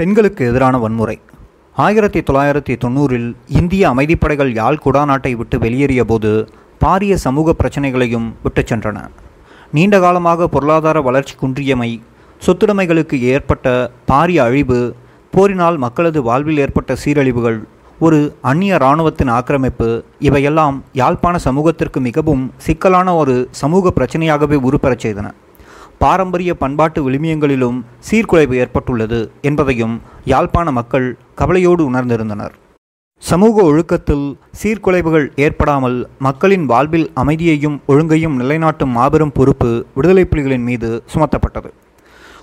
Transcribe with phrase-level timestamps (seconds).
[0.00, 1.20] பெண்களுக்கு எதிரான வன்முறை.
[1.76, 6.48] ஆயிரத்தி தொள்ளாயிரத்தி தொண்ணூறில் இந்திய அமைதிப்படைகள் யாழ் குடாநாட்டை விட்டு வெளியேறிய போது
[6.84, 9.08] பாரிய சமூக பிரச்சனைகளையும் விட்டுச் சென்றன.
[9.72, 12.00] நீண்ட காலமாக பொருளாதார வளர்ச்சி குன்றியமை
[12.46, 14.94] சொத்துடைமைகளுக்கு ஏற்பட்ட பாரிய அழிவு
[15.30, 17.62] போரினால் மக்களது வாழ்வில் ஏற்பட்ட சீரழிவுகள்
[17.98, 25.30] ஒரு அந்நிய இராணுவத்தின் ஆக்கிரமிப்பு இவையெல்லாம் யாழ்ப்பாண சமூகத்திற்கு மிகவும் சிக்கலான ஒரு சமூக பிரச்சனையாகவே உருப்பெறச் செய்தன.
[26.02, 27.78] பாரம்பரிய பண்பாட்டு விழுமியங்களிலும்
[28.08, 29.18] சீர்குலைவு ஏற்பட்டுள்ளது
[29.48, 29.94] என்பதையும்
[30.32, 31.06] யாழ்ப்பாண மக்கள்
[31.40, 32.54] கவலையோடு உணர்ந்திருந்தனர்.
[33.22, 34.24] சமூக ஒழுக்கத்தில்
[34.60, 41.70] சீர்குலைவுகள் ஏற்படாமல் மக்களின் வாழ்வில் அமைதியையும் ஒழுங்கையும் நிலைநாட்டும் மாபெரும் பொறுப்பு விடுதலை புலிகளின் மீது சுமத்தப்பட்டது.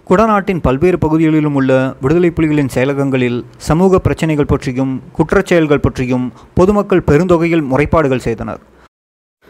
[0.09, 1.71] குடநாட்டின் பல்வேறு பகுதிகளிலும் உள்ள
[2.01, 6.27] விடுதலை புலிகளின் செயலகங்களில் சமூக பிரச்சினைகள் பற்றியும் குற்றச்செயல்கள் பற்றியும்
[6.59, 8.61] பொதுமக்கள் பெருந்தொகையில் முறைப்பாடுகள் செய்தனர்.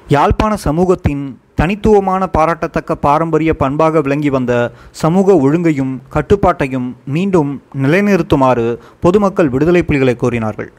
[0.08, 1.26] யாழ்ப்பாண சமூகத்தின்
[1.60, 4.54] தனித்துவமான பாராட்டத்தக்க பாரம்பரிய பண்பாக விளங்கி வந்த
[5.02, 7.52] சமூக ஒழுங்கையும் கட்டுப்பாட்டையும் மீண்டும்
[7.84, 8.66] நிலைநிறுத்துமாறு
[9.06, 10.70] பொதுமக்கள் விடுதலை புலிகளை கோரினார்கள்.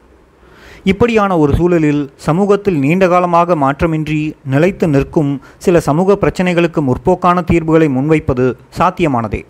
[0.90, 4.20] இப்படியான ஒரு சூழலில் சமூகத்தில் நீண்ட காலமாக மாற்றமின்றி
[4.52, 5.32] நிலைத்து நிற்கும்
[5.64, 8.46] சில சமூக பிரச்சனைகளுக்கு முற்போக்கான தீர்வுகளை முன்வைப்பது
[8.78, 9.40] சாத்தியமானதே.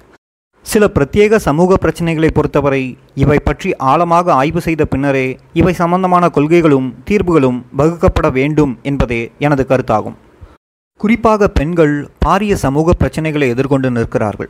[0.66, 2.82] சில பிரத்யேக சமூக பிரச்சனைகளை பொறுத்தவரை
[3.24, 5.26] இவை பற்றி ஆழமாக ஆய்வு செய்த பின்னரே
[5.60, 10.16] இவை சம்பந்தமான கொள்கைகளும் தீர்வுகளும் வகுக்கப்பட வேண்டும் என்பதே எனது கருத்தாகும்.
[11.02, 11.92] குறிப்பாக பெண்கள்
[12.24, 14.48] பாரிய சமூக பிரச்சனைகளை எதிர்கொண்டு நிற்கிறார்கள்.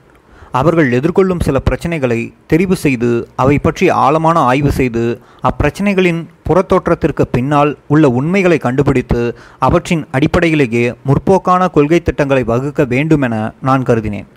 [0.58, 2.18] அவர்கள் எதிர்கொள்ளும் சில பிரச்சனைகளை
[2.50, 3.10] தெரிவு செய்து
[3.42, 5.02] அவை பற்றி ஆழமான ஆய்வு செய்து
[5.50, 9.20] அப்பிரச்சனைகளின் புறத்தோற்றத்திற்கு பின்னால் உள்ள உண்மைகளை கண்டுபிடித்து
[9.68, 13.34] அவற்றின் அடிப்படையிலேயே முற்போக்கான கொள்கை திட்டங்களை வகுக்க வேண்டுமென
[13.68, 14.28] நான் கருதினேன்.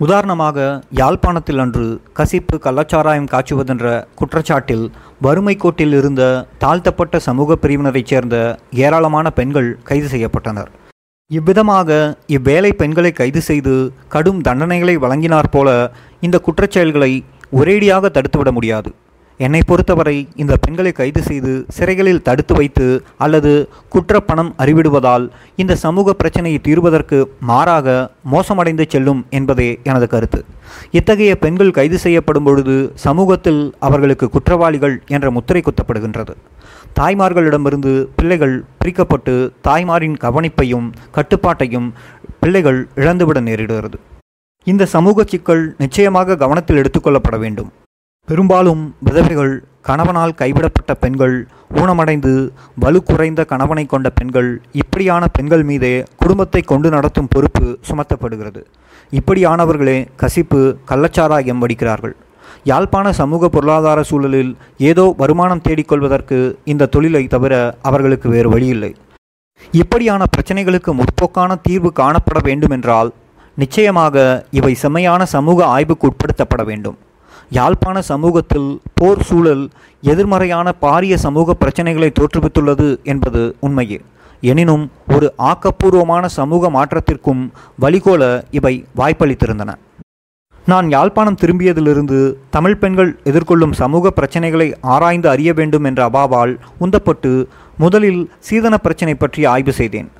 [0.00, 0.70] உதாரணமாக
[1.02, 1.86] யாழ்ப்பாணத்தில் அன்று
[2.18, 3.86] கசிப்பு கள்ளச்சாராயம் காய்ச்சுவதென்ற
[4.20, 4.86] குற்றச்சாட்டில்
[5.26, 6.22] வறுமை கோட்டில் இருந்த
[6.64, 8.36] தாழ்த்தப்பட்ட சமூக பிரிவினரைச் சேர்ந்த
[8.86, 10.70] ஏராளமான பெண்கள் கைது செய்யப்பட்டனர்.
[11.30, 11.88] இவ்விதமாக
[12.26, 13.72] இவ்வேலை பெண்களை கைது செய்து
[14.08, 15.68] கடும் தண்டனைகளை வழங்கினார் போல
[16.20, 17.10] இந்த குற்றச்செயல்களை
[17.52, 18.90] ஒரேடியாக தடுத்துவிட முடியாது.
[19.38, 22.86] என்னை பொறுத்தவரை இந்த பெண்களை கைது செய்து சிறைகளில் தடுத்து வைத்து
[23.18, 23.52] அல்லது
[23.94, 25.24] குற்றப்பணம் அறிவிடுவதால்
[25.56, 30.44] இந்த சமூக பிரச்சனையை தீர்வதற்கு மாறாக மோசமடைந்து செல்லும் என்பதே எனது கருத்து.
[30.90, 36.34] இத்தகைய பெண்கள் கைது செய்யப்படும் பொழுது சமூகத்தில் அவர்களுக்கு குற்றவாளிகள் என்ற முத்திரை குத்தப்படுகின்றது.
[37.00, 39.34] தாய்மார்களிடமிருந்து பிள்ளைகள் பிரிக்கப்பட்டு
[39.68, 41.88] தாய்மாரின் கவனிப்பையும் கட்டுப்பாட்டையும்
[42.40, 43.98] பிள்ளைகள் இழந்துவிட நேரிடுகிறது.
[44.64, 47.70] இந்த சமூக சிக்கல் நிச்சயமாக கவனத்தில் எடுத்துக்கொள்ளப்பட வேண்டும்.
[48.28, 49.52] பெரும்பாலும் விதவைகள்
[49.88, 51.36] கணவனால் கைவிடப்பட்ட பெண்கள்
[51.80, 52.32] ஊனமடைந்து
[52.82, 54.50] வலு குறைந்த கணவனை கொண்ட பெண்கள்
[54.80, 58.60] இப்படியான பெண்கள் மீதே குடும்பத்தை கொண்டு நடத்தும் பொறுப்பு சுமத்தப்படுகிறது.
[59.18, 62.14] இப்படியானவர்களே கசிப்பு கள்ளச்சாராயம் வடிக்கிறார்கள்.
[62.64, 64.52] யாழ்ப்பாண சமூக பொருளாதார சூழலில்
[64.90, 66.38] ஏதோ வருமானம் தேடிக்கொள்வதற்கு
[66.72, 68.92] இந்த தொழிலை தவிர அவர்களுக்கு வேறு வழியில்லை.
[69.82, 73.12] இப்படியான பிரச்சனைகளுக்கு முற்போக்கான தீர்வு காணப்பட வேண்டுமென்றால்
[73.64, 74.28] நிச்சயமாக
[74.60, 76.98] இவை செம்மையான சமூக ஆய்வுக்கு உட்படுத்தப்பட வேண்டும்.
[77.56, 79.64] யாழ்ப்பாண சமூகத்தில் போர் சூழல்
[80.02, 83.98] எதிர்மறையான பாரிய சமூக பிரச்சனைகளை தோற்றுவித்துள்ளது என்பது உண்மையே.
[84.40, 87.42] எனினும் ஒரு ஆக்கப்பூர்வமான சமூக மாற்றத்திற்கும்
[87.80, 89.70] வழிகோல இவை வாய்ப்பளித்திருந்தன.
[90.66, 92.18] நான் யாழ்ப்பாணம் திரும்பியதிலிருந்து
[92.50, 97.32] தமிழ் பெண்கள் எதிர்கொள்ளும் சமூக பிரச்சனைகளை ஆராய்ந்து அறிய வேண்டும் என்ற அபாவால் உந்தப்பட்டு
[97.78, 100.10] முதலில் சீதன பிரச்சனை பற்றி ஆய்வு செய்தேன்.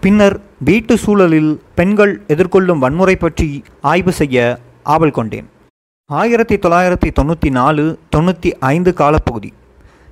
[0.00, 0.36] பின்னர்
[0.68, 3.48] வீட்டு சூழலில் பெண்கள் எதிர்கொள்ளும் வன்முறை பற்றி
[3.80, 5.48] ஆய்வு செய்ய ஆவல் கொண்டேன்.
[6.20, 7.82] ஆயிரத்தி தொள்ளாயிரத்தி தொண்ணூற்றி நாலு
[8.16, 9.50] தொண்ணூற்றி ஐந்து காலப்பகுதி.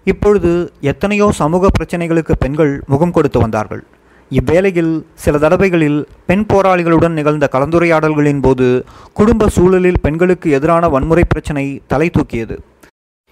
[0.05, 0.51] இப்பொழுது
[0.91, 3.83] எத்தனையோ சமூக பிரச்சனைகளுக்கு பெண்கள் முகம் கொடுத்து வந்தார்கள்.
[4.31, 8.69] இவ்வேளையில் சில தடவைகளில் பெண் போராளிகளுடன் நிகழ்ந்த கலந்துரையாடல்களின் போது
[9.13, 12.57] குடும்ப சூழலில் பெண்களுக்கு எதிரான வன்முறை பிரச்சனை தலை தூக்கியது.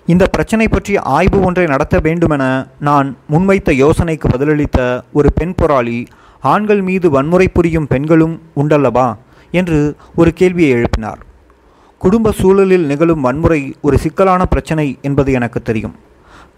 [0.07, 2.45] இந்த பிரச்சனை பற்றி ஆய்வு ஒன்றை நடத்த வேண்டுமென
[2.81, 4.81] நான் முன்வைத்த யோசனைக்கு பதிலளித்த
[5.13, 6.07] ஒரு பெண் போராளி
[6.55, 9.09] ஆண்கள் மீது வன்முறை புரியும் பெண்களும் உண்டல்லவா?
[9.51, 9.81] என்று
[10.15, 11.23] ஒரு கேள்வியை எழுப்பினார்.
[11.99, 15.95] குடும்ப சூழலில் நிகழும் வன்முறை ஒரு சிக்கலான பிரச்சனை என்பது எனக்கு தெரியும்.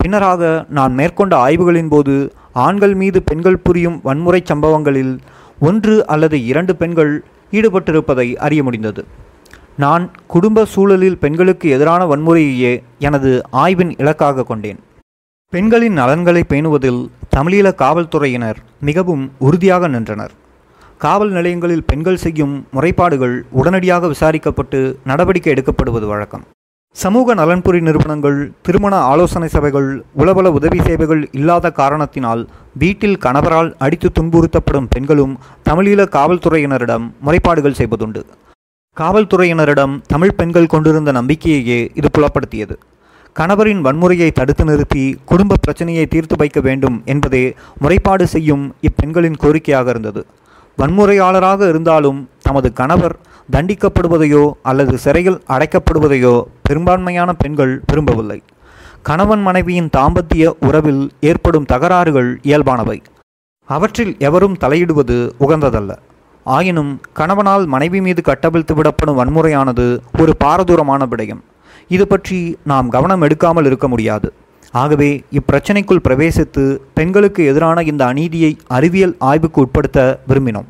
[0.00, 5.18] பின்னராக நான் மேற்கொண்ட ஆய்வுகளின் போது ஆண்கள் மீது பெண்கள் புரியும் வன்முறை சம்பவங்களில்
[5.60, 9.04] ஒன்று அல்லது இரண்டு பெண்கள் ஈடுபட்டிருப்பதை அறிய முடிந்தது.
[9.76, 14.80] நான் குடும்ப சூழலில் பெண்களுக்கு எதிரான வன்முறையையே எனது ஆய்வின் இலக்காக கொண்டேன்.
[15.52, 17.00] பெண்களின் நலன்களை பேணுவதில்
[17.36, 20.30] தமிழீழ காவல்துறையினர் மிகவும் உறுதியாக நின்றனர்.
[21.02, 24.78] காவல் நிலையங்களில் பெண்கள் செய்யும் முறைப்பாடுகள் உடனடியாக விசாரிக்கப்பட்டு
[25.10, 26.42] நடவடிக்கை எடுக்கப்படுவது வழக்கம்.
[26.96, 29.88] சமூக நலன்புரி நிறுவனங்கள் திருமண ஆலோசனை சபைகள்
[30.22, 32.42] உளவல உதவி சேவைகள் இல்லாத காரணத்தினால்
[32.82, 35.34] வீட்டில் கணவரால் அடித்து துன்புறுத்தப்படும் பெண்களும்
[35.68, 38.22] தமிழீழ காவல்துறையினரிடம் முறைப்பாடுகள் செய்வதுண்டு.
[38.96, 42.76] காவல்துறையினரிடம் தமிழ் பெண்கள் கொண்டிருந்த நம்பிக்கையையே இது புலப்படுத்தியது.
[43.36, 47.44] கணவரின் வன்முறையை தடுத்து நிறுத்தி குடும்ப பிரச்சனையை தீர்த்து வைக்க வேண்டும் என்பதே
[47.82, 50.22] முறைப்பாடு செய்யும் இப்பெண்களின் கோரிக்கையாக இருந்தது.
[50.80, 53.14] வன்முறையாளராக இருந்தாலும் தமது கணவர்
[53.54, 56.34] தண்டிக்கப்படுவதையோ அல்லது சிறையில் அடைக்கப்படுவதையோ
[56.66, 58.38] பெரும்பான்மையான பெண்கள் விரும்பவில்லை.
[59.08, 62.98] கணவன் மனைவியின் தாம்பத்திய உறவில் ஏற்படும் தகராறுகள் இயல்பானவை.
[63.68, 65.92] அவற்றில் எவரும் தலையிடுவது உகந்ததல்ல.
[66.46, 69.86] ஆயினும் கணவனால் மனைவி மீது கட்டவிழ்த்து விடப்படும் வன்முறையானது
[70.22, 71.42] ஒரு பாரதூரமான விடயம்.
[71.88, 74.28] இது பற்றி நாம் கவனம் எடுக்காமல் இருக்க முடியாது.
[74.72, 75.08] ஆகவே
[75.38, 76.64] இப்பிரச்சனைக்குள் பிரவேசித்து
[76.94, 80.68] பெண்களுக்கு எதிரான இந்த அநீதியை அறிவியல் ஆய்வுக்கு உட்படுத்த விரும்பினோம்.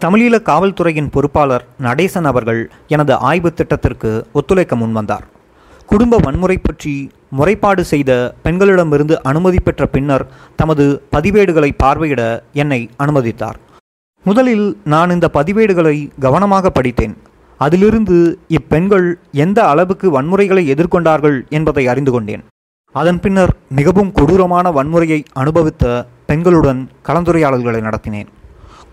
[0.00, 2.60] தமிழீழ காவல்துறையின் பொறுப்பாளர் நடேசன் அவர்கள்
[2.94, 5.26] எனது ஆய்வு திட்டத்திற்கு ஒத்துழைக்க முன்வந்தார்.
[5.86, 6.94] குடும்ப வன்முறை பற்றி
[7.38, 8.10] முறைப்பாடு செய்த
[8.44, 10.24] பெண்களிடமிருந்து அனுமதி பெற்ற பின்னர்
[10.60, 10.84] தமது
[11.16, 12.22] பதிவேடுகளை பார்வையிட
[12.52, 13.58] என்னை அனுமதித்தார்.
[14.24, 17.16] முதலில் நான் இந்த பதிவேடுகளை கவனமாக படித்தேன்.
[17.56, 19.08] அதிலிருந்து இப்பெண்கள்
[19.44, 22.44] எந்த அளவுக்கு வன்முறைகளை எதிர்கொண்டார்கள் என்பதை அறிந்து கொண்டேன்.
[22.92, 28.30] அதன் பின்னர் மிகவும் கொடூரமான வன்முறையை அனுபவித்த பெண்களுடன் கலந்துரையாடல்களை நடத்தினேன்.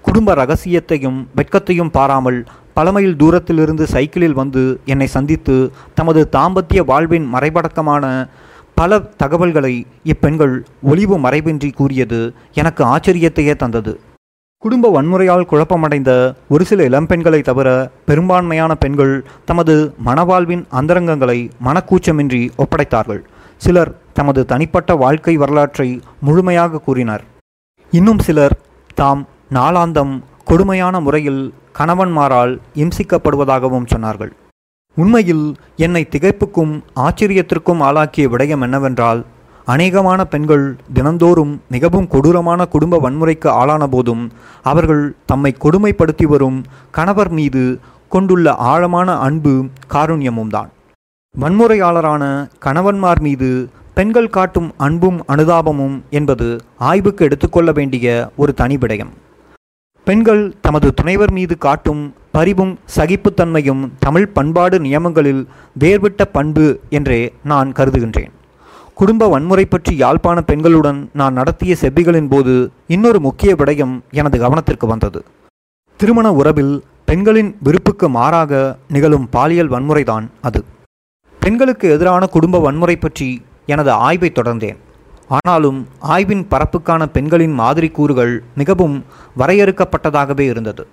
[0.02, 8.30] குடும்ப ரகசியத்தையும் வெட்கத்தையும் பாராமல் பல மைல் தூரத்திலிருந்து சைக்கிளில் வந்து என்னை சந்தித்து தமது தாம்பத்திய வாழ்வின் மறைபடக்கமான
[8.76, 14.00] பல தகவல்களை இப்பெண்கள் ஒளிவு மறைவின்றி கூறியது எனக்கு ஆச்சரியத்தையே தந்தது.
[14.58, 16.12] குடும்ப வன்முறையால் குழப்பமடைந்த
[16.50, 23.22] ஒரு சில இளம்பெண்களை தவிர பெரும்பான்மையான பெண்கள் தமது மனவாழ்வின் அந்தரங்கங்களை மனக்கூச்சமின்றி ஒப்படைத்தார்கள்.
[23.62, 25.88] சிலர் தமது தனிப்பட்ட வாழ்க்கை வரலாற்றை
[26.26, 27.24] முழுமையாக கூறினர்.
[27.94, 28.56] இன்னும் சிலர்
[29.00, 29.24] தாம்
[29.58, 30.14] நாளாந்தம்
[30.50, 31.42] கொடுமையான முறையில்
[31.80, 32.54] கணவன்மாரால்
[32.84, 34.32] இம்சிக்கப்படுவதாகவும் சொன்னார்கள்.
[34.98, 35.46] உண்மையில்
[35.86, 36.74] என்னை திகைப்புக்கும்
[37.06, 39.22] ஆச்சரியத்திற்கும் ஆளாக்கிய விடயம் என்னவென்றால்
[39.68, 40.66] அநேகமான பெண்கள்
[40.98, 44.24] தினந்தோறும் மிகவும் கொடூரமான குடும்ப வன்முறைக்கு ஆளான போதும்
[44.72, 46.60] அவர்கள் தம்மை கொடுமைப்படுத்தி வரும்
[46.98, 47.64] கணவர் மீது
[48.16, 49.54] கொண்டுள்ள ஆழமான அன்பு
[49.94, 50.70] காருண்யமும் தான்
[51.36, 52.24] வன்முறையாளரான
[52.64, 53.50] கணவன்மார் மீது
[53.98, 56.48] பெண்கள் காட்டும் அன்பும் அனுதாபமும் என்பது
[56.78, 58.06] ஆய்வுக்கு எடுத்துக்கொள்ள வேண்டிய
[58.36, 59.12] ஒரு தனி விடயம்.
[60.08, 65.42] பெண்கள் தமது துணைவர் மீது காட்டும் பரிவும் சகிப்புத்தன்மையும் தமிழ் பண்பாடு நியமங்களில்
[65.80, 68.34] வேர்விட்ட பண்பு என்றே நான் கருதுகின்றேன்.
[68.94, 72.56] குடும்ப வன்முறை பற்றி யாழ்ப்பாண பெண்களுடன் நான் நடத்திய செவ்விகளின் போது
[72.88, 75.22] இன்னொரு முக்கிய விடயம் எனது கவனத்திற்கு வந்தது.
[76.00, 80.62] திருமண உறவில் பெண்களின் விருப்புக்கு மாறாக நிகழும் பாலியல் வன்முறைதான் அது.
[81.44, 83.28] பெண்களுக்கு எதிரான குடும்ப வன்முறை பற்றி
[83.74, 84.80] எனது ஆய்வை தொடர்ந்தேன்.
[85.38, 85.80] ஆனாலும்
[86.14, 88.96] ஆய்வின் பரப்புக்கான பெண்களின் மாதிரி கூறுகள் மிகவும்
[89.40, 90.84] வரையறுக்கப்பட்டதாகவே இருந்தது.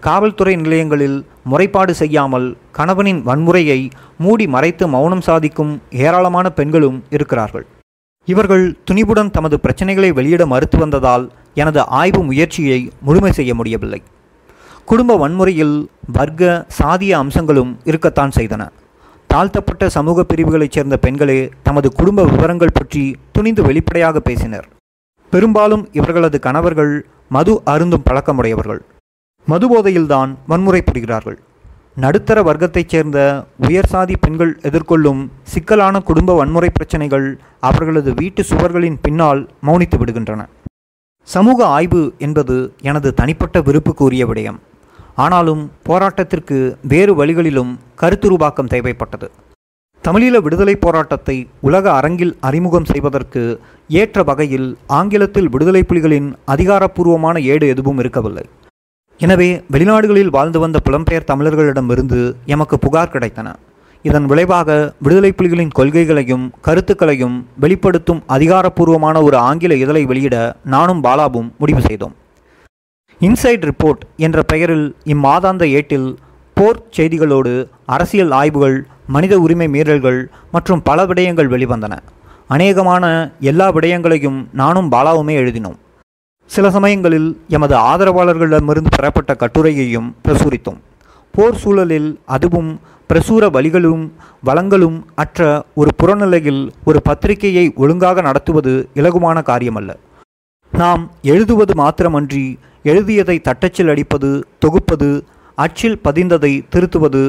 [0.00, 1.18] காவல்துறை நிலையங்களில்
[1.50, 2.48] முறைப்பாடு செய்யாமல்
[2.78, 3.78] கணவனின் வன்முறையை
[4.18, 5.72] மூடி மறைத்து மௌனம் சாதிக்கும்
[6.04, 7.66] ஏராளமான பெண்களும் இருக்கிறார்கள்.
[8.28, 11.24] இவர்கள் துணிவுடன் தமது பிரச்சனைகளை வெளியிட மறுத்து வந்ததால்
[11.62, 14.00] எனது ஆய்வு முயற்சியை முழுமை செய்ய முடியவில்லை.
[14.84, 15.76] குடும்ப வன்முறையில்
[16.18, 18.64] வர்க்க சாதிய அம்சங்களும் இருக்கத்தான் செய்தன.
[19.34, 24.66] தாழ்த்தப்பட்ட சமூக பிரிவுகளைச் சேர்ந்த பெண்களே தமது குடும்ப விவரங்கள் பற்றி துணிந்து வெளிப்படையாக பேசினர்.
[25.32, 26.92] பெரும்பாலும் இவர்களது கணவர்கள்
[27.28, 28.80] மது அருந்தும் பழக்கமுடையவர்கள்.
[29.46, 31.38] மதுபோதையில்தான் வன்முறை புரிகிறார்கள்
[32.04, 33.18] நடுத்தர வர்க்கத்தைச் சேர்ந்த
[33.68, 37.26] உயர் சாதி பெண்கள் எதிர்கொள்ளும் சிக்கலான குடும்ப வன்முறை பிரச்சனைகள்
[37.60, 40.42] அவர்களது வீட்டு சுவர்களின் பின்னால் மௌனித்து விடுகின்றன.
[41.22, 44.60] சமூக ஆய்வு என்பது எனது தனிப்பட்ட விருப்புக்குரிய விடயம்.
[45.14, 46.58] ஆனாலும் போராட்டத்திற்கு
[46.92, 49.28] வேறு வழிகளிலும் கருத்துருவாக்கம் தேவைப்பட்டது.
[50.04, 51.36] தமிழீழ விடுதலை போராட்டத்தை
[51.68, 53.42] உலக அரங்கில் அறிமுகம் செய்வதற்கு
[54.00, 54.66] ஏற்ற வகையில்
[54.98, 58.44] ஆங்கிலத்தில் விடுதலை புலிகளின் அதிகாரப்பூர்வமான ஏடு எதுவும் இருக்கவில்லை.
[59.20, 62.20] எனவே வெளிநாடுகளில் வாழ்ந்து வந்த புலம்பெயர் தமிழர்களிடமிருந்து
[62.54, 63.48] எமக்கு புகார் கிடைத்தன.
[64.04, 64.68] இதன் விளைவாக
[65.04, 70.36] விடுதலை புலிகளின் கொள்கைகளையும் கருத்துக்களையும் வெளிப்படுத்தும் அதிகாரப்பூர்வமான ஒரு ஆங்கில இதழை வெளியிட
[70.74, 72.14] நானும் பாலாவும் முடிவு செய்தோம்.
[73.20, 76.18] இன்சைட் ரிப்போர்ட் என்ற பெயரில் இம்மாதாந்த ஏட்டில்
[76.54, 81.96] போர் செய்திகளோடு அரசியல் ஆய்வுகள் மனித உரிமை மீறல்கள் மற்றும் பல விடயங்கள் வெளிவந்தன.
[82.48, 85.78] அநேகமான எல்லா விடயங்களையும் நானும் பாலாவுமே எழுதினோம்.
[86.46, 90.80] சில சமயங்களில் எமது ஆதரவாளர்களிடமிருந்து பெறப்பட்ட கட்டுரையையும் பிரசுரித்தோம்.
[91.30, 94.12] போர் சூழலில் அதுவும் பிரசுர வழிகளும்
[94.44, 99.96] வளங்களும் அற்ற ஒரு புறநிலையில் ஒரு பத்திரிகையை ஒழுங்காக நடத்துவது இலகுவான காரியமல்ல.
[100.80, 102.44] நாம் எழுதுவது மாத்திரமன்றி
[102.82, 105.08] எழுதியதை தட்டச்சில் அடிப்பது தொகுப்பது
[105.58, 107.22] அச்சில் பதிந்ததை திருத்துவது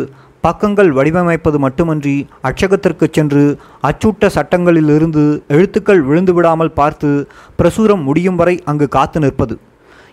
[0.43, 3.43] பக்கங்கள் வடிவமைப்பது மட்டுமன்றி அச்சகத்திற்கு சென்று
[3.89, 7.11] அச்சூட்ட சட்டங்களிலிருந்து எழுத்துக்கள் விழுந்து விடாமல் பார்த்து
[7.59, 9.57] பிரசுரம் முடியும் வரை அங்கு காத்து நிற்பது.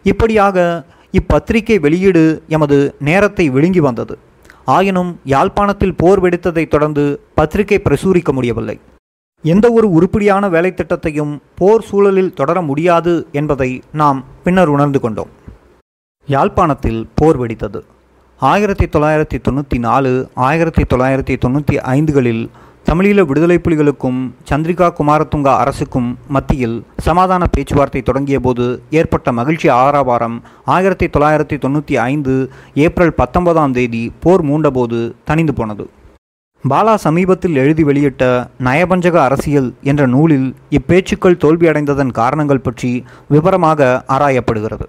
[0.02, 4.16] இப்படியாக இப்பத்திரிகை வெளியீடு எமது நேரத்தை விழுங்கி வந்தது.
[4.64, 8.78] ஆயினும் யாழ்ப்பாணத்தில் போர் வெடித்ததைத் தொடர்ந்து பத்திரிகை பிரசுரிக்க முடியவில்லை.
[9.50, 13.68] எந்த ஒரு உருப்படியான வேலை திட்டத்தையும் போர் சூழலில் தொடர முடியாது என்பதை
[14.00, 15.30] நாம் பின்னர் உணர்ந்து கொண்டோம்.
[16.28, 17.80] யாழ்ப்பாணத்தில் போர் வெடித்தது.
[18.40, 20.12] ஆயிரத்தி தொள்ளாயிரத்தி தொண்ணூற்றி நாலு
[20.48, 22.44] ஆயிரத்தி தொள்ளாயிரத்தி தொண்ணூற்றி ஐந்துகளில்
[22.88, 24.20] தமிழீழ விடுதலை புலிகளுக்கும்
[24.50, 28.66] சந்திரிகா குமாரதுங்கா அரசுக்கும் மத்தியில் சமாதான பேச்சுவார்த்தை தொடங்கிய போது
[29.00, 30.36] ஏற்பட்ட மகிழ்ச்சி ஆரவாரம்
[30.76, 32.34] ஆயிரத்தி தொள்ளாயிரத்தி தொண்ணூற்றி ஐந்து
[32.86, 35.86] ஏப்ரல் பத்தொன்பதாம் தேதி போர் மூண்டபோது தணிந்து போனது.
[36.70, 38.24] பாலா சமீபத்தில் எழுதி வெளியிட்ட
[38.66, 42.90] நயபஞ்சக அரசியல் என்ற நூலில் இப்பேச்சுக்கள் தோல்வியடைந்ததன் காரணங்கள் பற்றி
[43.28, 44.86] விவரமாக ஆராயப்படுகிறது.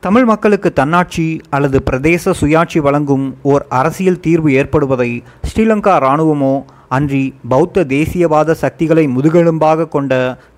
[0.00, 5.08] தமிழ் மக்களுக்கு தன்னாட்சி அல்லது பிரதேச சுயாட்சி வழங்கும் ஓர் அரசியல் தீர்வு ஏற்படுவதை
[5.50, 6.54] ஸ்ரீலங்கா இராணுவமோ
[6.98, 10.12] அன்றி பௌத்த தேசியவாத சக்திகளை முதுகெலும்பாக கொண்ட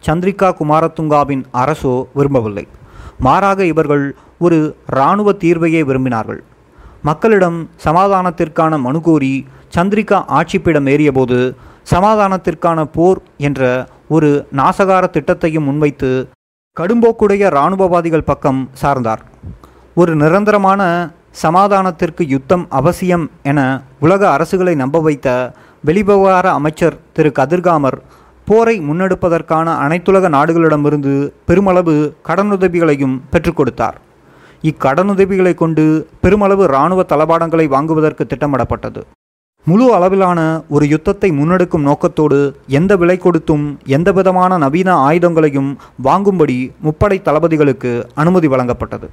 [0.07, 2.67] சந்திரிகா குமாரதுங்காவின் அரசோ விரும்பவில்லை.
[3.19, 4.07] மாறாக இவர்கள்
[4.39, 6.43] ஒரு இராணுவ தீர்வையே விரும்பினார்கள்.
[7.03, 9.35] மக்களிடம் சமாதானத்திற்கான மனு கோரி
[9.77, 11.57] சந்திரிகா ஆட்சிப்பிடம் ஏறியபோது
[11.91, 16.29] சமாதானத்திற்கான போர் என்ற ஒரு நாசகார திட்டத்தையும் முன்வைத்து
[16.81, 19.23] கடும்போக்குடைய இராணுவவாதிகள் பக்கம் சார்ந்தார்.
[19.95, 21.11] ஒரு நிரந்தரமான
[21.43, 25.53] சமாதானத்திற்கு யுத்தம் அவசியம் என உலக அரசுகளை நம்ப வைத்த
[25.87, 27.33] வெளிவிவகார அமைச்சர் திரு.
[27.39, 27.99] கதிர்காமர்
[28.45, 34.01] போரை முன்னெடுப்பதற்கான அனைத்துலக நாடுகளிடமிருந்து பெருமளவு கடனுதவிகளையும் பெற்றுக் கொடுத்தார்.
[34.63, 39.03] இக்கடனுதவிகளை கொண்டு பெருமளவு இராணுவ தளபாடங்களை வாங்குவதற்கு திட்டமிடப்பட்டது.
[39.69, 40.41] முழு அளவிலான
[40.75, 42.39] ஒரு யுத்தத்தை முன்னெடுக்கும் நோக்கத்தோடு
[42.79, 43.65] எந்த விலை கொடுத்தும்
[43.97, 45.71] எந்தவிதமான நவீன ஆயுதங்களையும்
[46.07, 46.57] வாங்கும்படி
[46.87, 47.93] முப்படை தளபதிகளுக்கு
[48.23, 49.09] அனுமதி வழங்கப்பட்டது.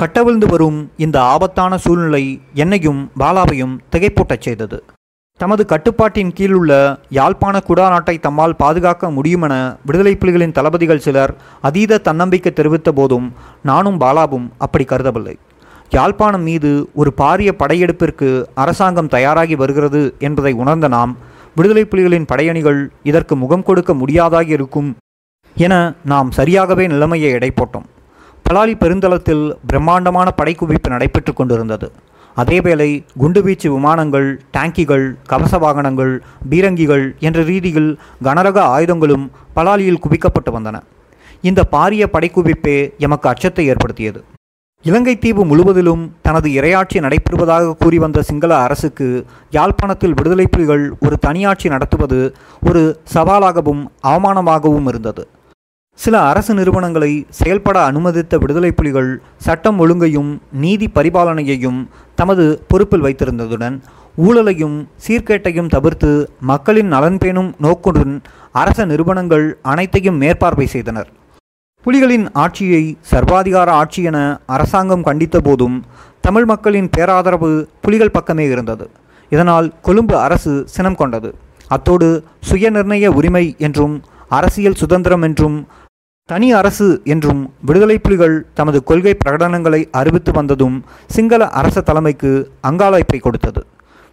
[0.00, 2.22] கட்டவிழ்ந்து வரும் இந்த ஆபத்தான சூழ்நிலை
[2.64, 4.78] என்னையும் பாலாவையும் திகைப்பூட்டச் செய்தது.
[5.40, 6.72] தமது கட்டுப்பாட்டின் கீழுள்ள
[7.18, 9.54] யாழ்ப்பாண குடாநாட்டை தம்மால் பாதுகாக்க முடியுமென
[9.88, 11.34] விடுதலை புலிகளின் தளபதிகள் சிலர்
[11.68, 13.28] அதீத தன்னம்பிக்கை தெரிவித்த போதும்
[13.70, 15.36] நானும் பாலாவும் அப்படி கருதவில்லை.
[15.90, 18.28] யாழ்ப்பாணம் மீது ஒரு பாரிய படையெடுப்பிற்கு
[18.62, 21.12] அரசாங்கம் தயாராகி வருகிறது என்பதை உணர்ந்த நாம்
[21.56, 24.90] விடுதலை புலிகளின் படையணிகள் இதற்கு முகம் கொடுக்க முடியாதாகி இருக்கும்
[25.56, 27.86] என நாம் சரியாகவே நிலைமையை எடைப்போட்டோம்.
[28.46, 31.88] பலாலி பெருந்தளத்தில் பிரம்மாண்டமான படைக்குவிப்பு நடைபெற்று கொண்டிருந்தது.
[32.36, 32.90] அதேவேளை
[33.22, 36.12] குண்டுவீச்சு விமானங்கள் டேங்கிகள் கவச வாகனங்கள்
[36.50, 37.90] பீரங்கிகள் என்ற ரீதியில்
[38.24, 39.26] கனரக ஆயுதங்களும்
[39.56, 40.76] பலாலியில் குவிக்கப்பட்டு வந்தன.
[41.48, 44.20] இந்த பாரிய படைக்குவிப்பே எமக்கு அச்சத்தை ஏற்படுத்தியது.
[44.84, 49.06] இலங்கை தீவு முழுவதிலும் தனது இரையாட்சி நடைபெறுவதாக கூறி வந்த சிங்கள அரசுக்கு
[49.50, 52.18] யாழ்ப்பாணத்தில் விடுதலை புலிகள் ஒரு தனியாட்சி நடத்துவது
[52.68, 52.82] ஒரு
[53.14, 55.24] சவாலாகவும் அவமானமாகவும் இருந்தது.
[55.98, 60.30] சில அரசு நிறுவனங்களை செயல்பட அனுமதித்த விடுதலை புலிகள் சட்டம் ஒழுங்கையும்
[60.64, 61.80] நீதி பரிபாலனையையும்
[62.14, 63.78] தமது பொறுப்பில் வைத்திருந்ததுடன்
[64.26, 68.16] ஊழலையும் சீர்கேட்டையும் தவிர்த்து மக்களின் நலன்பேணும் நோக்குடன்
[68.52, 71.10] அரச நிறுவனங்கள் அனைத்தையும் மேற்பார்வை செய்தனர்.
[71.88, 72.80] புலிகளின் ஆட்சியை
[73.10, 75.76] சர்வாதிகார ஆட்சி என அரசாங்கம் கண்டித்த போதும்
[76.20, 77.48] தமிழ் மக்களின் பேராதரவு
[77.80, 78.90] புலிகள் பக்கமே இருந்தது.
[79.32, 81.30] இதனால் கொழும்பு அரசு சினம் கொண்டது.
[81.68, 82.08] அத்தோடு
[82.48, 83.94] சுயநிர்ணய உரிமை என்றும்
[84.28, 85.56] அரசியல் சுதந்திரம் என்றும்
[86.26, 90.76] தனி அரசு என்றும் விடுதலை புலிகள் தமது கொள்கை பிரகடனங்களை அறிவித்து வந்ததும்
[91.16, 93.62] சிங்கள அரச தலைமைக்கு அங்காளைப்பை கொடுத்தது.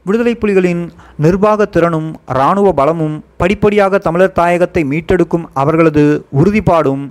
[0.06, 6.04] விடுதலை புலிகளின் நிர்வாக திறனும் இராணுவ பலமும் படிப்படியாக தமிழர் தாயகத்தை மீட்டெடுக்கும் அவர்களது
[6.42, 7.06] உறுதிப்பாடும்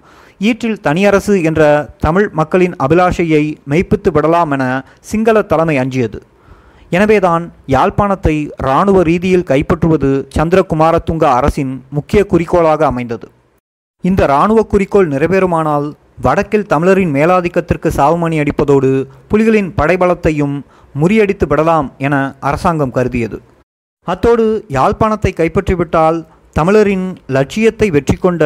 [0.48, 1.62] ஈற்றில் தனியரசு என்ற
[2.04, 4.64] தமிழ் மக்களின் அபிலாஷையை மெய்ப்பித்து விடலாம் என
[5.10, 6.18] சிங்கள தலைமை அஞ்சியது.
[6.96, 8.34] எனவேதான் யாழ்ப்பாணத்தை
[8.64, 13.26] இராணுவ ரீதியில் கைப்பற்றுவது சந்திரகுமாரத்துங்க அரசின் முக்கிய குறிக்கோளாக அமைந்தது.
[14.04, 15.86] இந்த இராணுவ குறிக்கோள் நிறைவேறுமானால்
[16.26, 18.90] வடக்கில் தமிழரின் மேலாதிக்கத்திற்கு சாவுமணி அடிப்பதோடு
[19.30, 20.56] புலிகளின் படைபலத்தையும்
[20.94, 22.14] முறியடித்து விடலாம் என
[22.48, 23.38] அரசாங்கம் கருதியது.
[24.06, 24.44] அத்தோடு
[24.76, 26.18] யாழ்ப்பாணத்தை கைப்பற்றிவிட்டால்
[26.56, 28.44] தமிழரின் லட்சியத்தை வெற்றி கொண்ட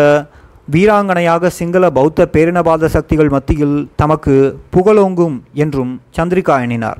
[0.73, 4.35] வீராங்கனையாக சிங்கள பௌத்த பேரினவாத சக்திகள் மத்தியில் தமக்கு
[4.75, 6.99] புகழோங்கும் என்றும் சந்திரிகா எண்ணினார்.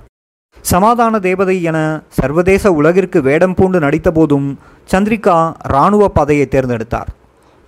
[0.65, 1.79] சமாதான தேவதை என
[2.19, 4.47] சர்வதேச உலகிற்கு வேடம் பூண்டு நடித்தபோதும்
[4.93, 5.35] சந்திரிகா
[5.71, 7.11] இராணுவ பாதையை தேர்ந்தெடுத்தார்.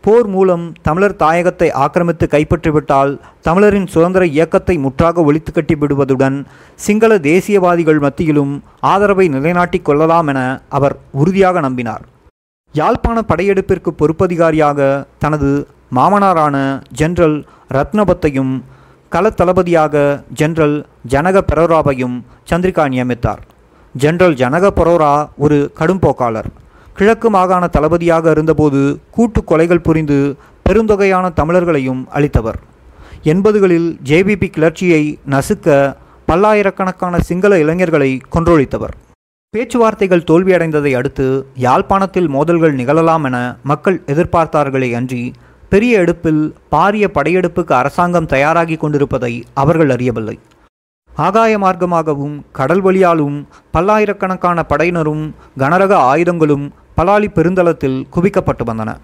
[0.05, 3.13] போர் மூலம் தமிழர் தாயகத்தை ஆக்கிரமித்து கைப்பற்றிவிட்டால்
[3.49, 6.39] தமிழரின் சுதந்திர இயக்கத்தை முற்றாக ஒழித்து கட்டி விடுவதுடன்
[6.85, 8.55] சிங்கள தேசியவாதிகள் மத்தியிலும்
[8.93, 10.41] ஆதரவை நிலைநாட்டிக் கொள்ளலாம் என
[10.79, 12.07] அவர் உறுதியாக நம்பினார்.
[12.75, 14.81] யாழ்ப்பாண படையெடுப்பிற்கு பொறுப்பதிகாரியாக
[15.25, 15.51] தனது
[15.97, 16.57] மாமனாரான
[16.99, 17.39] ஜெனரல்
[17.77, 18.53] ரத்னபத்தையும்
[19.13, 19.95] களத்தளபதியாக
[20.41, 20.77] ஜெனரல்
[21.13, 22.17] ஜனக பெரோராவையும்
[22.51, 23.41] சந்திரிகா நியமித்தார்.
[23.95, 26.49] ஜெனரல் ஜனக பெரோரா ஒரு கடும்போக்காளர்.
[26.99, 28.81] கிழக்கு மாகாண தளபதியாக இருந்தபோது
[29.11, 30.19] கூட்டு கொலைகள் புரிந்து
[30.67, 32.59] பெருந்தொகையான தமிழர்களையும் அளித்தவர்
[33.33, 35.03] எண்பதுகளில் ஜேபிபி கிளர்ச்சியை
[35.35, 35.69] நசுக்க
[36.29, 38.95] பல்லாயிரக்கணக்கான சிங்கள இளைஞர்களை கொன்றொழித்தவர்.
[39.55, 41.27] பேச்சுவார்த்தைகள் தோல்வியடைந்ததை அடுத்து
[41.67, 43.37] யாழ்ப்பாணத்தில் மோதல்கள் நிகழலாம் என
[43.71, 45.23] மக்கள் எதிர்பார்த்தார்களே அன்றி
[45.73, 50.39] பெரிய எடுப்பில் பாரிய படையெடுப்புக்கு அரசாங்கம் தயாராகி கொண்டிருப்பதை அவர்கள் அறியவில்லை.
[51.15, 53.37] ஆகாய மார்க்கமாகவும் கடல் வழியாலும்
[53.73, 55.23] பல்லாயிரக்கணக்கான படையினரும்
[55.59, 58.97] கனரக ஆயுதங்களும் பலாலி பெருந்தளத்தில் குவிக்கப்பட்டு வந்தன.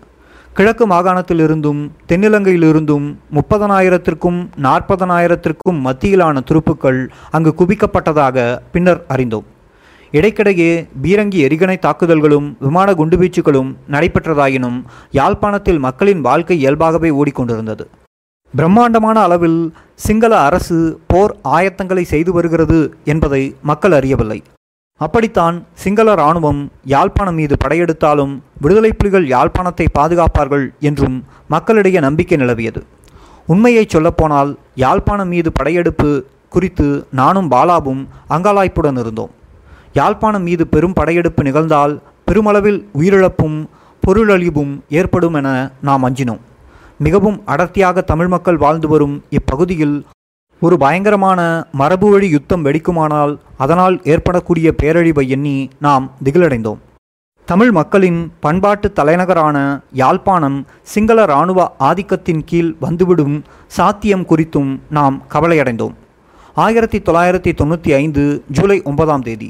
[0.54, 9.46] கிழக்கு மாகாணத்திலிருந்தும் தென்னிலங்கையிலிருந்தும் முப்பதனாயிரத்திற்கும் நாற்பதனாயிரத்திற்கும் மத்தியிலான துருப்புக்கள் அங்கு குவிக்கப்பட்டதாக பின்னர் அறிந்தோம்.
[10.16, 10.70] இடைக்கிடையே
[11.04, 14.78] பீரங்கி எரிகணை தாக்குதல்களும் விமான குண்டுவீச்சுகளும் நடைபெற்றதாயினும்
[15.18, 17.86] யாழ்ப்பாணத்தில் மக்களின் வாழ்க்கை இயல்பாகவே ஓடிக்கொண்டிருந்தது.
[18.54, 19.60] பிரம்மாண்டமான அளவில்
[20.04, 20.76] சிங்கள அரசு
[21.12, 22.78] போர் ஆயத்தங்களை செய்து வருகிறது
[23.12, 24.38] என்பதை மக்கள் அறியவில்லை.
[25.00, 26.60] அப்படித்தான் சிங்கள இராணுவம்
[26.92, 28.32] யாழ்ப்பாணம் மீது படையெடுத்தாலும்
[28.62, 31.16] விடுதலை புலிகள் யாழ்ப்பாணத்தை பாதுகாப்பார்கள் என்றும்
[31.54, 32.82] மக்களிடையே நம்பிக்கை நிலவியது.
[33.54, 34.52] உண்மையை சொல்லப்போனால்
[34.84, 36.10] யாழ்ப்பாணம் மீது படையெடுப்பு
[36.54, 36.86] குறித்து
[37.20, 38.02] நானும் பாலாவும்
[38.36, 39.32] அங்காலாய்ப்புடன் இருந்தோம்.
[39.96, 41.94] யாழ்ப்பாணம் மீது பெரும் படையெடுப்பு நிகழ்ந்தால்
[42.28, 43.58] பெருமளவில் உயிரிழப்பும்
[44.02, 45.48] பொருளழிவும் ஏற்படும் என
[45.88, 46.42] நாம் அஞ்சினோம்.
[47.06, 49.96] மிகவும் அடர்த்தியாக தமிழ் மக்கள் வாழ்ந்து வரும் இப்பகுதியில்
[50.62, 51.40] ஒரு பயங்கரமான
[51.80, 53.32] மரபு வழி யுத்தம் வெடிக்குமானால்
[53.64, 56.80] அதனால் ஏற்படக்கூடிய பேரழிவை எண்ணி நாம் திகிலடைந்தோம்.
[57.48, 59.56] தமிழ் மக்களின் பண்பாட்டு தலைநகரான
[60.02, 60.58] யாழ்ப்பாணம்
[60.94, 63.36] சிங்கள இராணுவ ஆதிக்கத்தின் கீழ் வந்துவிடும்
[63.76, 65.94] சாத்தியம் குறித்தும் நாம் கவலையடைந்தோம்.
[66.64, 68.24] ஆயிரத்தி தொள்ளாயிரத்தி தொண்ணூற்றி ஐந்து
[68.56, 69.48] ஜூலை ஒன்பதாம் தேதி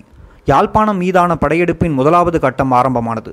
[0.51, 3.31] யாழ்ப்பாணம் மீதான படையெடுப்பின் முதலாவது கட்டம் ஆரம்பமானது.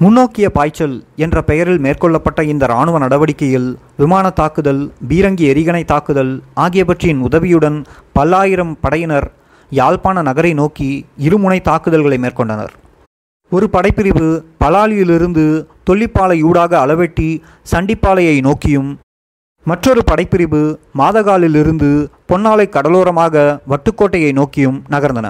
[0.00, 3.68] முன்னோக்கிய பாய்ச்சல் என்ற பெயரில் மேற்கொள்ளப்பட்ட இந்த இராணுவ நடவடிக்கையில்
[4.00, 6.32] விமான தாக்குதல் பீரங்கி எரிகணை தாக்குதல்
[6.64, 7.78] ஆகியவற்றின் உதவியுடன்
[8.16, 9.28] பல்லாயிரம் படையினர்
[9.70, 10.88] யாழ்ப்பாண நகரை நோக்கி
[11.26, 12.72] இருமுனை தாக்குதல்களை மேற்கொண்டனர்.
[13.52, 14.26] ஒரு படைப்பிரிவு
[14.64, 15.46] பலாலியிலிருந்து
[15.90, 17.30] தொல்லிப்பாலையூடாக அளவெட்டி
[17.72, 18.90] சண்டிப்பாலையை நோக்கியும்
[19.66, 20.62] மற்றொரு படைப்பிரிவு
[20.98, 21.90] மாதகாலிலிருந்து
[22.30, 23.34] பொன்னாலை கடலோரமாக
[23.72, 25.28] வட்டுக்கோட்டையை நோக்கியும் நகர்ந்தன.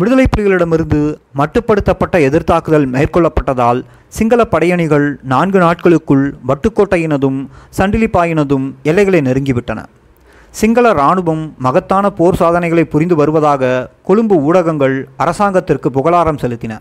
[0.00, 1.00] விடுதலை புலிகளிடமிருந்து
[1.38, 3.80] மட்டுப்படுத்தப்பட்ட எதிர்த்தாக்குதல் மேற்கொள்ளப்பட்டதால்
[4.18, 7.40] சிங்கள படையணிகள் நான்கு நாட்களுக்குள் வட்டுக்கோட்டையினதும்
[7.78, 9.80] சண்டிலிப்பாயினதும் எல்லைகளை நெருங்கிவிட்டன.
[10.60, 13.72] சிங்கள இராணுவம் மகத்தான போர் சாதனைகளை புரிந்து வருவதாக
[14.08, 16.72] கொழும்பு ஊடகங்கள் அரசாங்கத்திற்கு புகழாரம் செலுத்தின.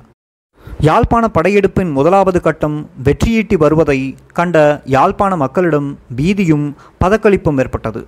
[0.87, 3.99] யாழ்ப்பாண படையெடுப்பின் முதலாவது கட்டம் வெற்றியீட்டி வருவதை
[4.37, 4.57] கண்ட
[4.95, 6.67] யாழ்ப்பாண மக்களிடம் பீதியும்
[7.03, 8.01] பதக்களிப்பும் ஏற்பட்டது.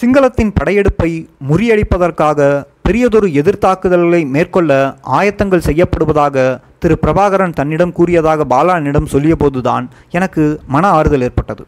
[0.00, 1.08] சிங்களத்தின் படையெடுப்பை
[1.48, 2.38] முறியடிப்பதற்காக
[2.86, 4.70] பெரியதொரு எதிர்த்தாக்குதல்களை மேற்கொள்ள
[5.18, 6.36] ஆயத்தங்கள் செய்யப்படுவதாக
[6.78, 11.64] திரு பிரபாகரன் தன்னிடம் கூறியதாக பாலானிடம் சொல்லியபோதுதான் எனக்கு மன ஆறுதல் ஏற்பட்டது.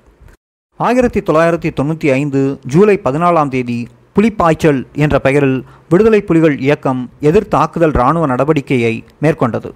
[0.81, 3.79] ஆயிரத்தி தொள்ளாயிரத்தி தொண்ணூற்றி ஐந்து ஜூலை பதினாலாம் தேதி
[4.17, 9.71] புலிப்பாய்ச்சல் என்ற பெயரில் விடுதலை புலிகள் இயக்கம் எதிர்த்தாக்குதல் இராணுவ நடவடிக்கையை மேற்கொண்டது.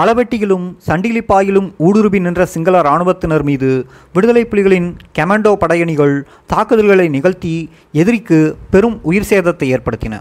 [0.00, 3.70] அளவெட்டியிலும் சண்டிலிப்பாயிலும் ஊடுருவி நின்ற சிங்கள இராணுவத்தினர் மீது
[4.14, 6.14] விடுதலை புலிகளின் கமாண்டோ படையணிகள்
[6.52, 7.54] தாக்குதல்களை நிகழ்த்தி
[8.02, 8.38] எதிரிக்கு
[8.74, 10.14] பெரும் உயிர் சேதத்தை ஏற்படுத்தின.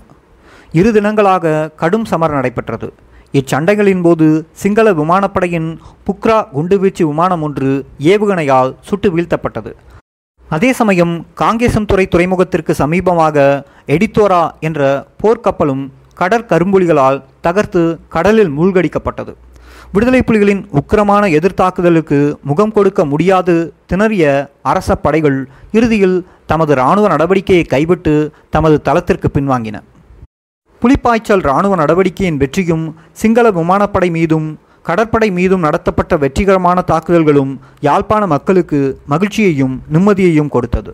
[0.79, 2.89] இரு தினங்களாக கடும் சமர் நடைபெற்றது.
[3.39, 4.27] இச்சண்டைகளின் போது
[4.62, 5.69] சிங்கள விமானப்படையின்
[6.07, 7.71] புக்ரா குண்டுவீச்சு விமானம் ஒன்று
[8.13, 9.71] ஏவுகணையால் சுட்டு வீழ்த்தப்பட்டது.
[10.55, 13.38] அதே சமயம் காங்கேசன்துறை துறைமுகத்திற்கு சமீபமாக
[13.95, 14.81] எடித்தோரா என்ற
[15.23, 15.86] போர்க்கப்பலும்
[16.21, 17.84] கடற்கரும்புலிகளால் தகர்த்து
[18.15, 19.34] கடலில் மூழ்கடிக்கப்பட்டது.
[19.95, 22.17] விடுதலை புலிகளின் உக்கிரமான எதிர்த்தாக்குதலுக்கு
[22.49, 23.56] முகம் கொடுக்க முடியாது
[23.89, 24.25] திணறிய
[24.71, 25.39] அரச படைகள்
[25.77, 26.17] இறுதியில்
[26.51, 28.13] தமது இராணுவ நடவடிக்கையை கைவிட்டு
[28.56, 29.77] தமது தளத்திற்கு பின்வாங்கின.
[30.82, 32.86] புலிப்பாய்ச்சல் இராணுவ நடவடிக்கையின் வெற்றியும்
[33.21, 34.47] சிங்கள விமானப்படை மீதும்
[34.89, 37.51] கடற்படை மீதும் நடத்தப்பட்ட வெற்றிகரமான தாக்குதல்களும்
[37.88, 38.80] யாழ்ப்பாண மக்களுக்கு
[39.13, 40.93] மகிழ்ச்சியையும் நிம்மதியையும் கொடுத்தது.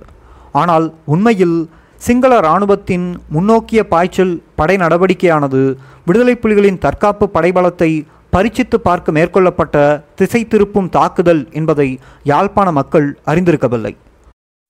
[0.61, 1.57] ஆனால் உண்மையில்
[2.01, 5.61] சிங்கள இராணுவத்தின் முன்னோக்கிய பாய்ச்சல் படை நடவடிக்கையானது
[6.07, 7.91] விடுதலை புலிகளின் தற்காப்பு படைபலத்தை
[8.37, 9.75] பரிச்சித்து பார்க்க மேற்கொள்ளப்பட்ட
[10.15, 11.89] திசை திருப்பும் தாக்குதல் என்பதை
[12.31, 13.93] யாழ்ப்பாண மக்கள் அறிந்திருக்கவில்லை.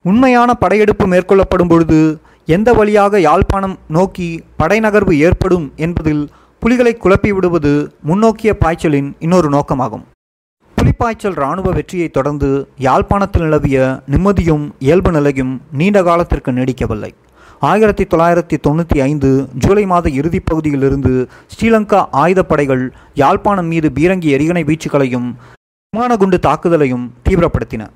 [0.05, 1.99] உண்மையான படையெடுப்பு மேற்கொள்ளப்படும் பொழுது
[2.55, 4.27] எந்த வழியாக யாழ்ப்பாணம் நோக்கி
[4.59, 6.21] படைநகர்வு ஏற்படும் என்பதில்
[6.61, 7.71] புலிகளை குழப்பி விடுவது
[8.09, 10.05] முன்னோக்கிய பாய்ச்சலின் இன்னொரு நோக்கமாகும்.
[10.77, 12.49] புலிப்பாய்ச்சல் இராணுவ வெற்றியை தொடர்ந்து
[12.87, 13.79] யாழ்ப்பாணத்தில் நிலவிய
[14.13, 17.11] நிம்மதியும் இயல்பு நிலையும் நீண்ட காலத்திற்கு நீடிக்கவில்லை.
[17.59, 25.35] ஆயிரத்தி தொள்ளாயிரத்தி தொண்ணூற்றி ஐந்து ஜூலை மாத இறுதிப் பகுதியிலிருந்து ஸ்ரீலங்கா ஆயுதப்படைகள் யாழ்ப்பாணம் மீது பீரங்கி எரிகணை வீச்சுகளையும்
[25.89, 27.87] விமான குண்டு தாக்குதலையும் தீவிரப்படுத்தின.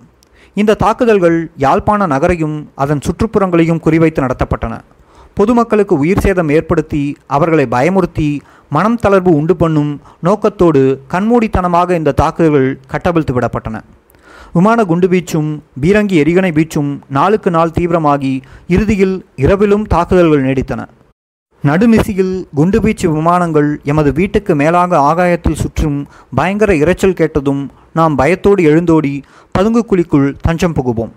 [0.54, 4.80] இந்த தாக்குதல்கள் யாழ்ப்பாண நகரையும் அதன் சுற்றுப்புறங்களையும் குறிவைத்து நடத்தப்பட்டன.
[5.34, 13.40] பொதுமக்களுக்கு உயிர் சேதம் ஏற்படுத்தி அவர்களை பயமுறுத்தி மனம் தளர்வு உண்டு பண்ணும் நோக்கத்தோடு கண்மூடித்தனமாக இந்த தாக்குதல்கள் கட்டவிழ்த்து
[13.40, 13.82] விடப்பட்டன.
[14.56, 18.32] விமான குண்டுவீச்சும் பீரங்கி எரிகணை வீச்சும் நாளுக்கு நாள் தீவிரமாகி
[18.68, 20.82] இறுதியில் இரவிலும் தாக்குதல்கள் நீடித்தன.
[21.64, 29.14] நடுநிசியில் குண்டுவீச்சு விமானங்கள் எமது வீட்டுக்கு மேலாக ஆகாயத்தில் சுற்றும் பயங்கர இரைச்சல் கேட்டதும் நாம் பயத்தோடு எழுந்தோடி
[29.52, 31.14] பதுங்கு குழிக்குள் தஞ்சம் புகுவோம்.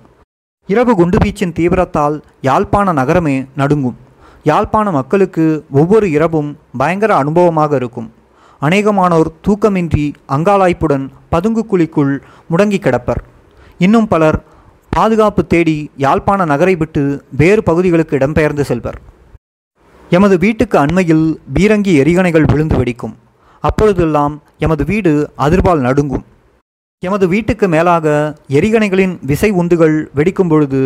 [0.66, 3.96] இரவு குண்டுவீச்சின் தீவிரத்தால் யாழ்ப்பாண நகரமே நடுங்கும்.
[4.44, 8.10] யாழ்ப்பாண மக்களுக்கு ஒவ்வொரு இரவும் பயங்கர அனுபவமாக இருக்கும்.
[8.64, 12.12] அநேகமானோர் தூக்கமின்றி அங்காளாய்ப்புடன் பதுங்கு குழிக்குள்
[12.50, 13.20] முடங்கி கிடப்பர்.
[13.78, 14.38] இன்னும் பலர்
[14.90, 17.02] பாதுகாப்பு தேடி யாழ்ப்பாண நகரை விட்டு
[17.40, 18.98] வேறு பகுதிகளுக்கு இடம்பெயர்ந்து செல்வர்.
[20.10, 23.14] எமது வீட்டுக்கு அண்மையில் பீரங்கி எரிகணைகள் விழுந்து வெடிக்கும்.
[23.64, 26.24] அப்பொழுதெல்லாம் எமது வீடு அதிர்வால் நடுங்கும்.
[27.06, 28.06] எமது வீட்டுக்கு மேலாக
[28.48, 30.82] எரிகணைகளின் விசை உந்துகள் வெடிக்கும் பொழுது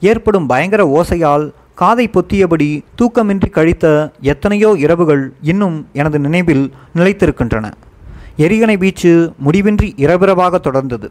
[0.00, 1.44] ஏற்படும் பயங்கர ஓசையால்
[1.80, 3.84] காதை பொத்தியபடி தூக்கமின்றி கழித்த
[4.20, 6.64] எத்தனையோ இரவுகள் இன்னும் எனது நினைவில்
[6.94, 7.66] நிலைத்திருக்கின்றன.
[8.36, 11.08] எரிகணை வீச்சு முடிவின்றி இரவிரவாக தொடர்ந்தது.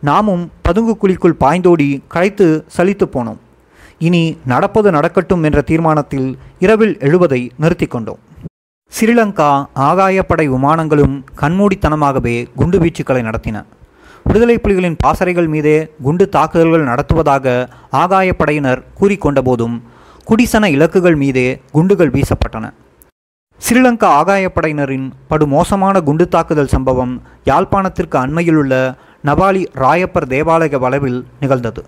[0.00, 3.40] நாமும் பதுங்கு குழிக்குள் பாய்ந்தோடி களைத்து சலித்து போனோம்.
[3.98, 8.20] இனி நடப்பது நடக்கட்டும் என்ற தீர்மானத்தில் இரவில் எழுவதை நிறுத்தி கொண்டோம்.
[8.92, 9.50] ஸ்ரீலங்கா
[9.88, 13.64] ஆகாயப்படை விமானங்களும் கண்மூடித்தனமாகவே குண்டு வீச்சுக்களை நடத்தின.
[14.26, 19.92] விடுதலை புலிகளின் பாசறைகள் மீதே குண்டு தாக்குதல்கள் நடத்துவதாக ஆகாயப்படையினர் கூறிக்கொண்ட போதும்
[20.28, 22.66] குடிசன இலக்குகள் மீதே குண்டுகள் வீசப்பட்டன.
[23.60, 27.12] ஸ்ரீலங்கா ஆகாயப்படையினரின் படுமோசமான குண்டு தாக்குதல் சம்பவம்
[27.44, 28.74] யாழ்ப்பாணத்திற்கு அண்மையிலுள்ள
[29.28, 31.82] நபாலி ராயப்பர் தேவாலய வளவில் நிகழ்ந்தது.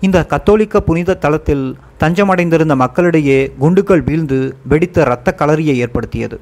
[0.00, 1.64] இந்த கத்தோலிக்க புனித தலத்தில்
[2.00, 4.38] தஞ்சமடைந்திருந்த மக்களிடையே குண்டுகள் வீழ்ந்து
[4.72, 6.38] வெடித்த இரத்த களரியை ஏற்படுத்தியது.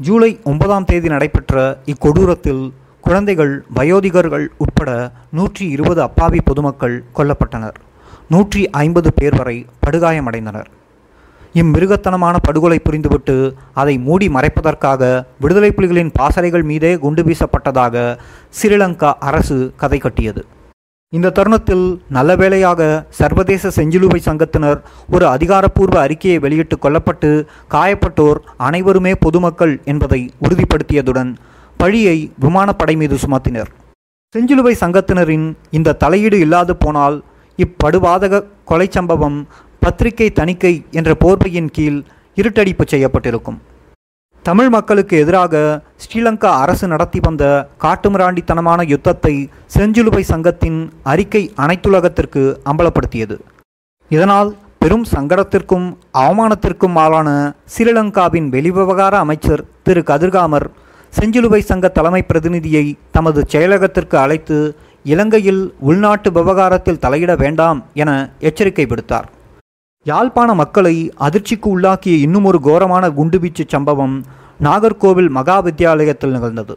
[0.00, 2.64] ஜூலை ஒன்பதாம் தேதி நடைபெற்ற இக்கொடூரத்தில்
[3.00, 4.90] குழந்தைகள் வயோதிகர்கள் உட்பட
[5.30, 7.78] நூற்றி இருபது அப்பாவி பொதுமக்கள் கொல்லப்பட்டனர்.
[8.32, 10.66] நூற்றி ஐம்பது பேர் வரை படுகாயமடைந்தனர்.
[11.60, 13.36] இம்மிருகத்தனமான படுகொலை புரிந்துவிட்டு
[13.80, 15.02] அதை மூடி மறைப்பதற்காக
[15.42, 17.94] விடுதலை புலிகளின் பாசறைகள் மீதே குண்டு வீசப்பட்டதாக
[18.58, 20.42] ஸ்ரீலங்கா அரசு கதை கட்டியது.
[21.12, 21.86] இந்த தருணத்தில்
[22.16, 22.80] நல்ல வேளையாக
[23.20, 24.78] சர்வதேச செஞ்சிலுவை சங்கத்தினர்
[25.14, 27.30] ஒரு அதிகாரப்பூர்வ அறிக்கையை வெளியிட்டு கொல்லப்பட்டு
[27.74, 31.30] காயப்பட்டோர் அனைவருமே பொதுமக்கள் என்பதை உறுதிப்படுத்தியதுடன்
[31.76, 33.72] பழியை விமானப்படை மீது சுமத்தினர்.
[34.34, 37.18] செஞ்சிலுவை சங்கத்தினரின் இந்த தலையீடு இல்லாது போனால்
[37.64, 39.38] இப்படுவாதக கொலை சம்பவம்
[39.82, 41.98] பத்திரிகை தணிக்கை என்ற போர்வையின் கீழ்
[42.36, 43.58] இருட்டடிப்பு செய்யப்பட்டிருக்கும்.
[44.44, 45.54] தமிழ் மக்களுக்கு எதிராக
[46.02, 47.44] ஸ்ரீலங்கா அரசு நடத்தி வந்த
[47.84, 49.34] காட்டுமிராண்டித்தனமான யுத்தத்தை
[49.76, 50.78] செஞ்சிலுவை சங்கத்தின்
[51.12, 53.36] அறிக்கை அனைத்துலகத்திற்கு அம்பலப்படுத்தியது.
[54.10, 54.50] இதனால்
[54.82, 55.86] பெரும் சங்கடத்திற்கும்
[56.22, 57.28] அவமானத்திற்கும் ஆளான
[57.74, 60.66] ஸ்ரீலங்காவின் வெளிவிவகார அமைச்சர் திரு கதிர்காமர்
[61.12, 62.84] செஞ்சிலுவை சங்க தலைமை பிரதிநிதியை
[63.16, 64.56] தமது செயலகத்திற்கு அழைத்து
[65.12, 68.10] இலங்கையில் உள்நாட்டு விவகாரத்தில் தலையிட வேண்டாம் என
[68.48, 69.28] எச்சரிக்கை விடுத்தார்
[70.06, 70.94] யாழ்ப்பாண மக்களை
[71.26, 74.16] அதிர்ச்சிக்கு உள்ளாக்கிய இன்னுமொரு கோரமான குண்டுவீச்சு சம்பவம்
[74.66, 76.74] நாகர்கோவில் மகா வித்தியாலயத்தில் நிகழ்ந்தது.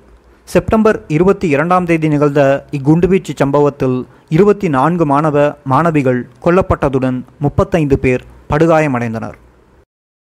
[0.47, 2.41] செப்டம்பர் இருபத்தி இரண்டாம் தேதி நிகழ்ந்த
[2.77, 3.97] இக்குண்டுவீச்சு சம்பவத்தில்
[4.35, 5.37] இருபத்தி நான்கு மாணவ
[5.73, 9.37] மாணவிகள் கொல்லப்பட்டதுடன் முப்பத்தைந்து பேர் படுகாயமடைந்தனர்.